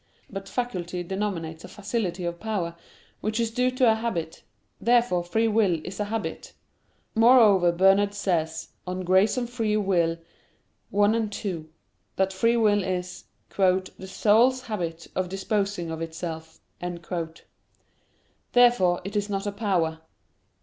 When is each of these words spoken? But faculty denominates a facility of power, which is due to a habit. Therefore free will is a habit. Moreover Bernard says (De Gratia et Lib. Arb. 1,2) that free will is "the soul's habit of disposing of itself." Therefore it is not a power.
But 0.31 0.49
faculty 0.49 1.03
denominates 1.03 1.63
a 1.63 1.67
facility 1.67 2.25
of 2.25 2.39
power, 2.39 2.75
which 3.19 3.39
is 3.39 3.51
due 3.51 3.69
to 3.69 3.91
a 3.91 3.93
habit. 3.93 4.41
Therefore 4.79 5.23
free 5.23 5.47
will 5.47 5.79
is 5.85 5.99
a 5.99 6.05
habit. 6.05 6.53
Moreover 7.13 7.71
Bernard 7.71 8.15
says 8.15 8.69
(De 8.87 8.95
Gratia 9.03 9.41
et 9.43 9.59
Lib. 9.59 9.85
Arb. 9.85 10.19
1,2) 10.91 11.67
that 12.15 12.33
free 12.33 12.57
will 12.57 12.83
is 12.83 13.25
"the 13.55 14.07
soul's 14.07 14.61
habit 14.63 15.05
of 15.13 15.29
disposing 15.29 15.91
of 15.91 16.01
itself." 16.01 16.57
Therefore 18.53 19.01
it 19.05 19.15
is 19.15 19.29
not 19.29 19.45
a 19.45 19.51
power. 19.51 19.99